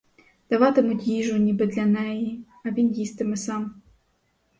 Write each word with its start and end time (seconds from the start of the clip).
Даватимуть 0.49 1.07
їжу 1.07 1.37
ніби 1.37 1.65
для 1.67 1.85
неї, 1.85 2.45
а 2.65 2.69
він 2.71 2.91
їстиме 2.91 3.35
сам. 3.37 3.81